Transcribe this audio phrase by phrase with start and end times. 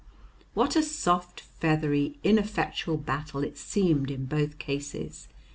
[0.55, 5.27] What a soft, feathery, ineffectual battle it seemed in both cases!